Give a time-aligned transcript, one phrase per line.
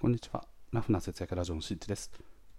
[0.00, 0.42] こんにちは。
[0.72, 2.10] ラフな節約ラジオのしんちです。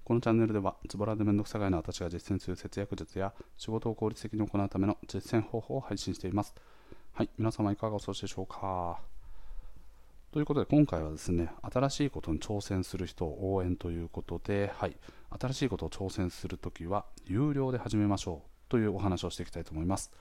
[0.04, 6.54] このチャンネルでは、ズボラでめんどくさがいの私が実践する節約術や仕事を効率的に行うための実践方法を配信しています。
[7.14, 9.00] はい、皆様いかがお過ごしでしょうか。
[10.32, 14.96] ということで、今回はですね、新しいことに挑戦する人を応援ということで、はい、
[15.32, 20.12] 新しいことを挑戦するときは、有料で始めましょうというお話をしていきたいと思います。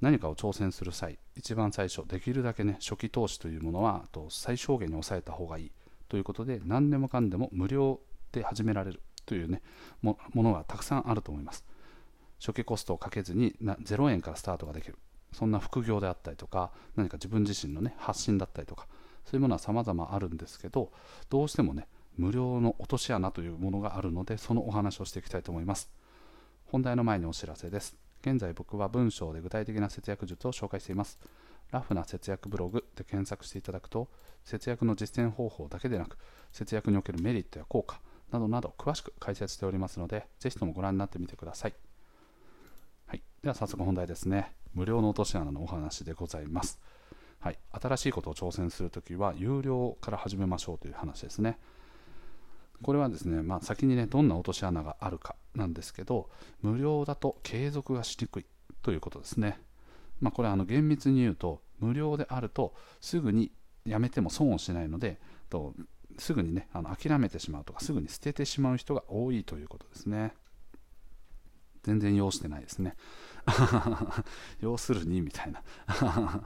[0.00, 5.72] 何かを挑戦する際、一番最初、できるだけね、初期投資というものはと最小限に抑えた方がいい
[6.08, 8.00] ということで、何でもかんでも無料
[8.32, 9.62] で始められるというね、
[10.02, 11.64] ものがたくさんあると思います。
[12.38, 14.98] 初期コストをかけずにな0円からスタートができる。
[15.32, 18.86] そんな副業であったりとか、何か自分自身のね、発信だったりとか、
[19.24, 20.92] そういうものは様々あるんですけど、
[21.30, 25.90] どうしてもね、無料の落とし穴というものがあるので、そのお話をしていきたいと思います。
[26.66, 28.03] 本題の前にお知らせです。
[28.24, 31.18] 現在僕は文章で具体的な節約術を紹介しています。
[31.70, 34.08] ラフな節約ブログで検索していただくと、
[34.44, 36.16] 節約の実践方法だけでなく、
[36.50, 38.00] 節約におけるメリットや効果
[38.32, 41.74] などなど詳しく解説しておりますので、ぜひともご覧になってみてください。
[43.08, 44.54] はい、では早速本題ですね。
[44.72, 46.80] 無料の落とし穴のお話でございます。
[47.40, 51.58] はい、新しいことを挑戦するときは、有料から始めましょうという話ですね。
[52.82, 56.28] これはですね、まあ、先にね、どんな落とし穴があるかなんですけど、
[56.62, 58.46] 無料だと継続がしにくい
[58.82, 59.60] ということですね。
[60.20, 63.50] まあ、これはあの厳密に言うと、無料であるとすぐに
[63.84, 65.18] やめても損をしないので、
[65.50, 65.74] と
[66.18, 70.34] すぐにね、あの諦めてしまうとか、すぐに捨ててしまう人が多いということですね。
[71.82, 72.96] 全然要してないですね。
[74.60, 75.62] 要するにみたいな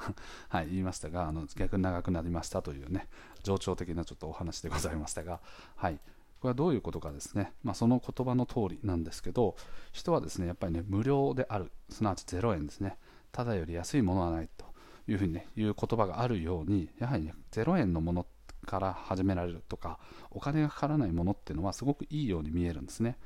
[0.48, 3.08] はい、言いましたが、あの逆に長くなりましたというね、
[3.44, 5.40] 冗長的なちょっとお話でございましたが、
[5.76, 6.00] はい、
[6.40, 9.56] これはどういうことかですね、まあ、その言葉の通りなんですけど、
[9.92, 12.96] 人はですねやっぱりね無料である、すなわち0円ですね、
[13.32, 14.66] ただより安いものはないと
[15.08, 18.26] いうふうに、ね、いう言葉があるように、やはりね0円のもの
[18.66, 19.98] から始められるとか、
[20.30, 23.16] お金がかからないものっていうのはすごくいいように見えるんですね。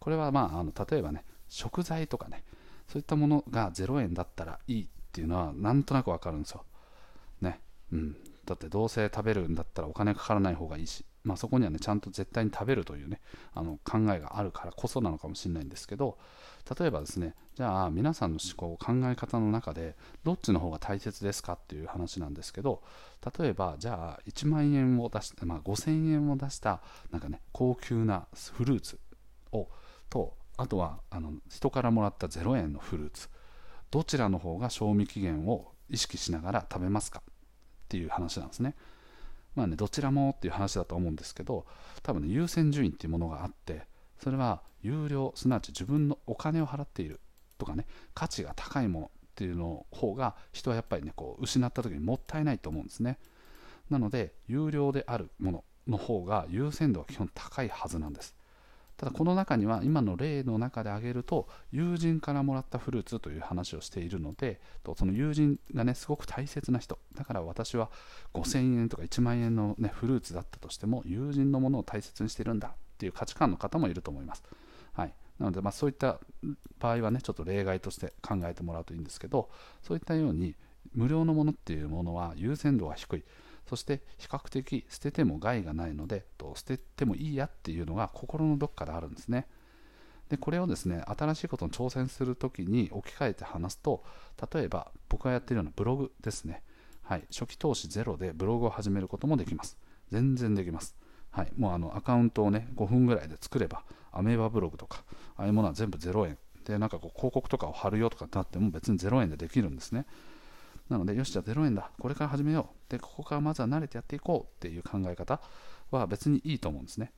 [0.00, 2.44] これはまああの例えばね、食材とかね、
[2.88, 6.64] そういったものが0円だったらいいっていうのはなんとなくわかるんですよ。
[7.40, 7.60] ね、
[7.92, 13.20] うん、だってどうせ食べるんだったらお金かからない方がいいし、まあ、そこにはねちゃんと絶対に食べるというね
[13.54, 16.18] あの考えがあるからこそなのかもしれないんですけど
[16.78, 22.82] 例えばですねじゃあ皆さんの思考考え方の中でどっちの方が大切ですかっていう話なんですけど
[23.38, 28.98] 例えばじゃあ1万円を出して、まあ、5000円を出したなんかね高級なフルーツ
[29.52, 29.68] を
[30.10, 33.28] とあとはあの人からもらった0円のフルーツ
[33.90, 37.34] どちらの方が賞味期限を意識しながら食べますかっ
[37.88, 38.74] ていう話なんですね。
[39.54, 41.66] まあね、どちらもっていう話だと思うんですけど、
[42.02, 43.86] 多分ね、優先順位っていうものがあって、
[44.18, 47.20] それは有料、すなわち自分のお金を払っている
[47.58, 53.18] とかね、価値が高いものっていうの方が、人はやっぱりね、こう失った時にもったいないと思うんですね。
[53.90, 58.34] なので、有料であるものの方が優先度は基本高いはずなんです。
[58.96, 64.60] ただこの中には今の例の中で挙げると友人からもらったフルーツという話をしているので
[64.96, 67.90] その友人がねすごく大切な人だから私は
[68.34, 74.44] 5000円とか1万円の、ね、フルーツだったとしても友人のものを大切にしてるんだっていう価値観の方もいると思います、
[74.92, 76.20] はい、なのでまそういった
[76.78, 79.50] 場合はねちょっと例外として考えてもらうといいんですけど
[79.82, 80.54] そういったように
[80.94, 83.24] 無料のものっていうものは優先度が低い。
[83.66, 89.46] そして比較的捨てても害がないので捨ててもいいやっていうのが心のどっかであるんですね。
[90.28, 94.02] でこれをですね新しいことに挑戦するときに置き換えて話すと
[94.52, 96.62] 例えば僕がやっているようなブログですね、
[97.02, 99.76] はい、初期投資ゼロでブログを始めることもできます。
[100.10, 100.96] 全然できます。
[101.30, 103.82] はい、もうあのアカウントをね5分ぐらいで作れば
[104.12, 105.04] アメーバブログとか
[105.36, 106.38] ああいうものは全部0円。
[106.64, 110.06] でなんかこう広告とかを貼るよとかってなっても別に0円でできるんですね。
[110.88, 111.90] なので、よし、じゃあ0円だ。
[111.98, 112.90] これから始めよう。
[112.90, 115.40] で、ここからまずは慣れてやっていこうっていう考え方
[115.90, 117.12] は別にいいと思うんですね。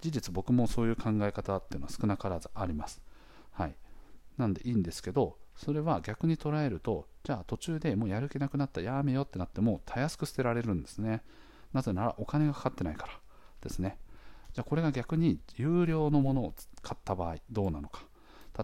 [0.00, 3.02] 事実、僕もそういう考え方っていうのは少なからずあります。
[3.50, 3.74] はい。
[4.36, 11.22] なんでいいんですけど、それは逆に捉えると、じゃあ途中でもうやる気なくなった、やめようってなっても、たやすく捨てられるんですね。
[11.72, 13.12] なぜならお金がかかってないから
[13.60, 13.98] ですね。
[14.52, 18.04] じゃあこれが逆に有料のものを買った場合、どうなのか。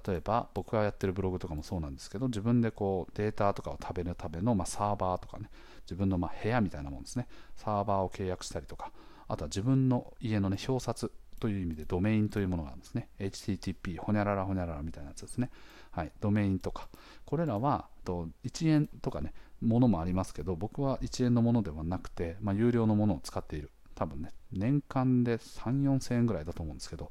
[0.06, 5.48] 例えば僕がやってるブログとかもそうなんですけど自分でこうデータとかを食べるための、まあ、サーバーとかね
[5.82, 7.26] 自分のま部屋みたいなもんですね。
[7.56, 8.92] サーバーを契約したりとか
[9.26, 13.08] あとは自分の家のね表札という意味でドメインというものがあるんですね。
[13.18, 15.50] HTTP ほにゃららほにゃららみたいなやつですね。
[15.90, 16.12] はい。
[16.20, 16.88] ドメインとか。
[17.24, 23.70] これらはと1円とかねものもありますけど僕は1円のものではなくて、まあ、有料のものを使っている。
[23.94, 27.10] 多分ね年間で3 4千円ぐらいだと思うんですけど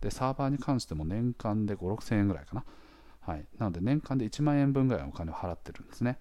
[0.00, 2.64] で、サーバーに関しても年間で5、6000円ぐらいかな。
[3.20, 3.46] はい。
[3.58, 6.18] なので、年間で1万円分ぐらいのお金を払ってるんですね。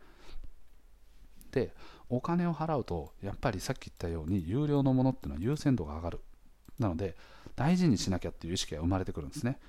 [1.51, 1.73] で、
[2.09, 6.19] お金を払うとやっぱりさっき言ったように有料のものっていうのは優先度が上がる
[6.79, 7.15] なので
[7.55, 9.59] 大事にしなきゃっていう意識が生まれてくるんですね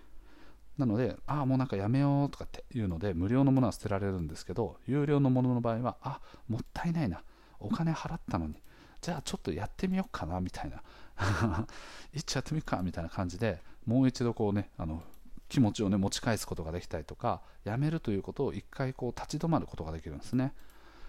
[0.76, 7.22] なのでああもうなんかやめようとかっていうので無料のものは捨てられるんですけど有料のものの場合はあもったいないな
[7.58, 8.54] お金払ったのに
[9.00, 10.82] じゃあちょっとやってみようかなみたいな
[12.12, 15.02] 一応やってみるかみたいな感じでもう一度こうねあの
[15.48, 20.52] 気持ちをね持ち返すことができたりとかやめるということを一回こう立ち止まることができるんですね。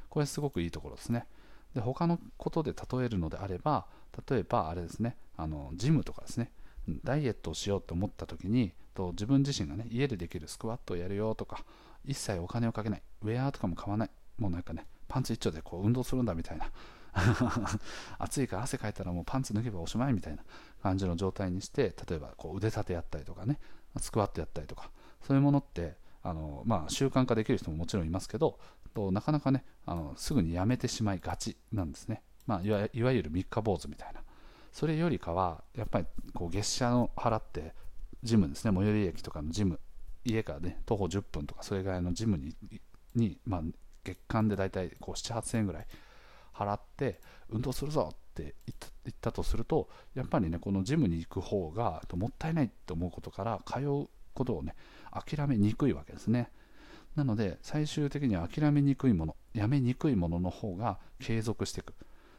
[0.09, 1.25] これすごくいいところですね。
[1.75, 3.85] で他のことで例えるのであれば
[4.29, 6.51] 例えばあれですねあのジムとかですね。
[7.03, 11.65] ダイエットをしようと思った時にと自分自身がね家でできるスクワットをやるよとか
[12.05, 13.01] 一切お金をかけない。
[13.23, 14.09] ウェアとかも買わない。
[14.37, 16.71] もうなんかねパンツ一丁でこう運動するんだみたいな。
[18.17, 20.43] 暑いから汗かいたらもうパンツ脱げばおしまいみたいな
[20.81, 23.59] 感じの状態にして例えばこう腕立てやったりとかね
[23.99, 24.91] スクワットやったりとか
[25.21, 28.59] そういうものってあの、まあ、習慣化できる人ももちろんいますけど
[28.93, 34.21] となかなかねあのすぐにやめてしまいがちなんですね、まあ、いわいわゆる三日坊主みたいな。
[34.71, 37.73] それよりかはやっぱりこう月謝を払って
[38.21, 38.71] ジムですね。
[38.75, 39.79] 最寄り駅とかのジム。
[40.25, 42.55] 家からね徒歩10分とかそれぐらいのジムに
[43.15, 43.61] に、まあ、
[44.03, 45.87] 月間で大体こう7 8000円ぐらい
[46.59, 48.75] 払って運動するぞって言
[49.11, 54.75] ったとするとやっぱりねこのジムに行く方がもったいないと思うことから通うことをね
[55.11, 56.51] 諦めにくいわけですね。
[57.15, 61.93] なので最終的には諦めにくいものやめにくいものの方が継続していく。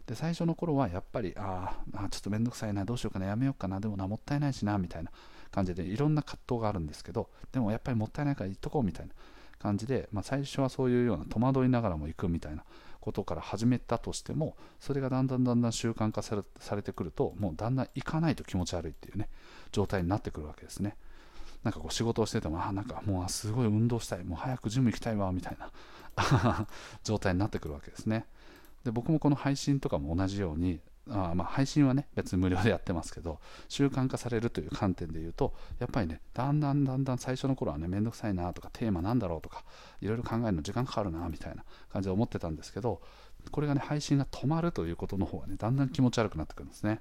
[0.06, 5.11] で最初の頃はやっぱりああちょっと面倒くさいなどうしようかなやめようかなでもなもったいないしなみたいな
[5.50, 9.12] 感じでいろんな葛藤があるんですけどでもやっぱりもったいないから行っとこうみたいな。
[9.61, 12.65] 感じで、まあ、最初はそういうような戸惑いながらも行くみたいな
[13.01, 19.29] ことから始めたとしてもそれがだんだんだんだん習慣化されてくるともうだんだん行かないと気持ち悪いっていうね
[19.73, 20.97] 状態になってくるわけですね。
[21.62, 24.25] なんかこう仕事をしててもあなんかもうすごい運動したい。
[24.25, 26.67] もう早くジム行きたいわみたいな
[27.05, 28.27] 状態になってくるわけですね。
[28.85, 30.81] で僕もこの配信とかも同じように
[31.12, 39.65] あまあ配信はね別に無料でやってますけど習慣化されるという観点で言うとやっぱりねだんだんだんだん最初の頃はね面倒くさいなとかテーマなんだろうとか
[40.01, 43.01] いろいろ考えるの時間かかるなみたいな感じで思ってたんですけど
[43.51, 47.01] これがね配信が止まるということの方がねだんだん気持ち悪くなってくるんですね。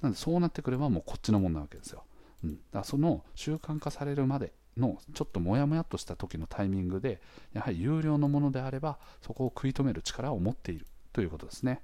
[0.00, 2.04] なのでそうなってくればもうこっちのもんなわけですよ、
[2.42, 7.20] うん、だからその習慣化されるまでのちょっとモヤモヤとした時のタイミングで
[7.52, 11.82] やはり有料のものであればそこを食い止める力を持っているということですね。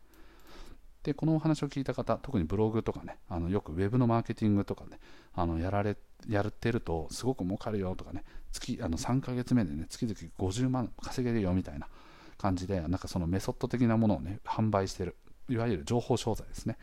[1.06, 4.99] でこのお話を聞いた方特にブログとかねあのよくウェブのマーケティングとかね
[5.37, 5.97] あのやられ
[6.29, 11.87] やってるとすごく儲かるよとかね月あの3ヶ月目でね月々50万稼げるよみたいな
[12.38, 15.14] 感じでなんかそのメソッド的なものをね販売してる
[15.49, 16.76] いわゆる情報商材ですね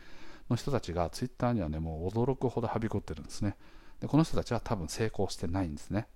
[0.48, 3.56] の人たちがツイッターにはねもう驚くほどはびこってるんですね。
[4.00, 6.06] でこの人たちは多分成功してないんですね。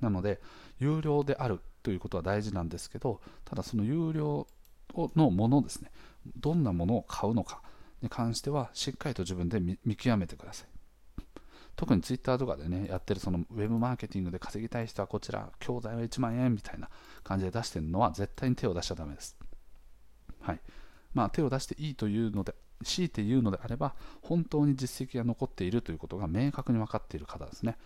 [0.00, 0.40] なので
[0.78, 4.46] 有料であるということは大事なんですけどただその有料
[4.94, 5.90] のものですね。
[6.36, 7.62] どんなものを買うのか
[8.02, 10.68] に関してはしっかりと自分で見極めてください。
[11.76, 16.88] 特にツイッターとかでねやってるそのウェブマーケティングで稼ぎたい人はこちら教材は1万円みたいな
[17.22, 19.36] 感じで出してるのは絶対に手を出しちゃだめです。
[20.40, 20.60] はい。
[21.14, 22.54] まあ手を出していいというので
[22.84, 27.76] 強いて言うのであれば本当に実績が残っているということが明確に分かっている方ですね、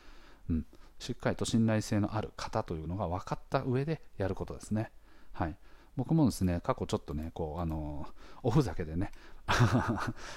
[0.50, 0.66] うん、
[0.98, 4.90] しっかりと信頼性のある方というのが分かった上でやることですね。
[5.32, 5.56] はい。
[5.96, 8.06] 僕もですね過去ちょっとねこうあの
[8.42, 9.10] おふざけでね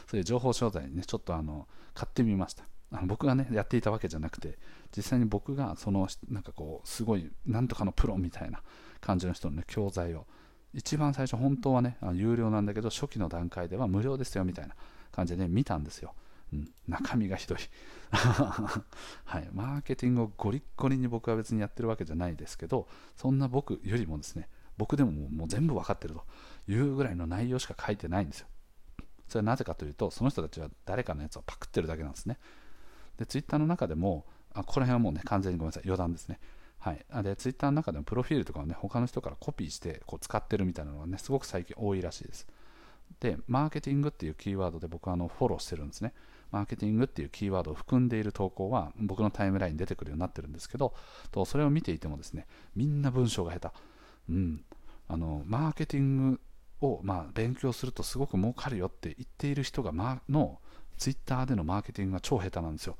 [0.07, 2.65] そういう情報商材にねちょっとあの買ってみました。
[2.91, 4.57] あの僕がねやっていたわけじゃなくて
[4.95, 8.61] 実際に僕がそのなんかこうすごいなんとかのプロみたいな
[9.01, 10.25] 感じの人の、ね、教材を
[10.73, 14.75] 一番最初本当はね有料なんだけど初期の段階では無料ですよみたいな
[15.11, 16.13] 感じで、ね、見たんですよ、
[16.53, 17.57] うん、中身がひどい。
[18.11, 24.47] はい、マーケティングをゴリッゴリに僕は別にやってるわけじゃないですけどそんな僕よりもですね
[24.77, 26.23] 僕でももう全部分かってると
[26.71, 28.47] いうぐらいの内容しか書いてないんですよ。
[29.27, 32.37] それはなぜかというと、その人たちは誰かのやつをパクってるだけなんですね。
[33.17, 36.39] で、ツイッターの中でも、あここら辺はもうね、完全にごめんなさい、余談ですね。
[36.85, 42.47] はい、でツイッターの中でもプロフィールとかをね他の人からコピーしてこう使ってるみたいなのがねすごく最近多いらしいです。
[43.19, 46.13] で、マーケティングっていうキーワードで僕はあのフォローしてるんですね。
[46.51, 50.93] マーケティングっていうキーワードを含んでいる投稿は僕のタイムラインに出てくるようになってるんですけど、
[51.31, 53.75] とそれを見ていてもですね、みんな文章が下手。
[54.29, 54.64] うん、
[55.07, 56.41] あのマーケティング
[56.81, 60.59] を、まあ、勉強するとすごく儲かるよって言っている人が、ま、の
[60.97, 62.97] ツイッターでのマーケティングが超下手なんですよ。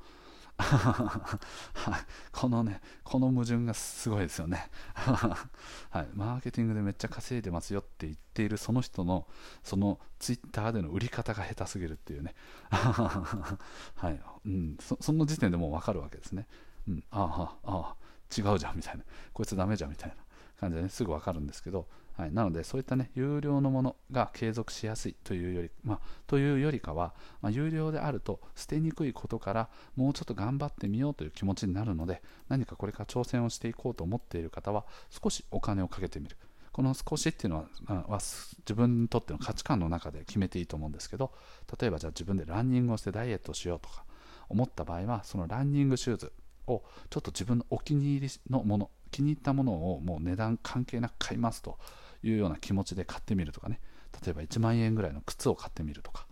[2.32, 6.08] このね、この矛盾がすごいですよね はい。
[6.14, 9.26] マーケティングでめっちゃ稼いでますよって言っているその人の、
[9.62, 12.34] そのツイッターでの売り方が下手すぎるっていうね。
[12.70, 14.22] はい。
[14.46, 16.46] うん、そその時点でもう分かるわけですね。
[16.88, 17.96] うん、ああ、ああ、
[18.34, 19.04] 違うじゃんみたいな。
[19.34, 20.16] こいつダメじゃんみたいな。
[20.60, 21.86] 感じでね、すぐ分かるんですけど、
[22.16, 36.36] はい、なので、そういったね、有料のものが継続しやすいというより,、まあ、というよりかは、まあ、有料であると捨てにくいことから、もうちょっと頑張ってみようという気持ちになるので、何かこれから挑戦をしていこうと思っている方は、少しお金をかけてみる。
[36.76, 41.32] この少しっていうのはは自分にとっての価値観の中で決めていいと思うんですけど
[41.80, 44.04] 例えばじゃあ自分でランニングをしてダイエットしようとか
[44.50, 46.32] 思った場合はそのランニングシューズ
[46.66, 51.78] をちょっと自分のお気に入りのもの気に入ったものをもう値段関係なく買いますと
[52.22, 53.80] いうような気持ちで買ってみるとかね。
[54.24, 56.26] 例えば1万円ぐらいの靴を買ってみるとか、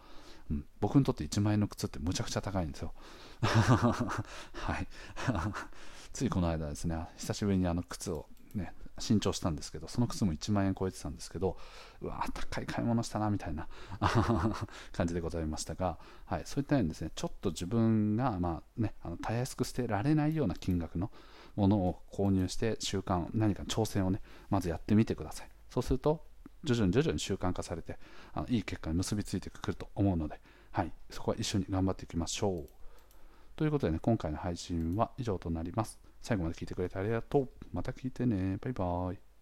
[0.51, 2.93] うん、僕にとって1万円の靴ってむちゃくちゃ高いんですよ。
[3.41, 4.87] はい。
[6.13, 11.57] ついこの間ですね久しぶりにあの靴をね新調したんですけどその靴も1万円超えてたんですけど
[12.01, 13.67] うわ高い買い物したなみたいな
[14.93, 21.11] 感じでございましたが、はい、そういったようにですねちょっと自分が、まあね、あのたやすく捨てられないような金額の
[21.57, 24.21] ものを購入して習慣何か挑戦をね
[24.51, 26.25] まずやってみてくださいそうすると
[26.65, 27.99] 徐々に徐々に習慣化されて
[28.33, 30.41] あのいい結果に結びついてくると思うので、
[30.73, 32.69] はい、そこは一緒に頑張っていきましょう
[33.57, 37.49] ということでね今回の配信は以上となります最後まで聞いてくれてありがとう。
[37.71, 38.57] また聞いてね。
[38.57, 39.34] バイバーイ。